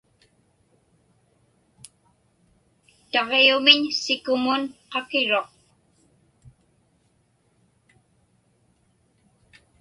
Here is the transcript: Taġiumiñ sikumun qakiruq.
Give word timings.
Taġiumiñ 3.11 3.81
sikumun 4.01 4.61
qakiruq. 4.91 5.49